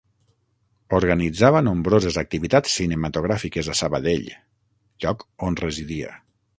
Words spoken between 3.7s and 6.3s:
a Sabadell, lloc on residia.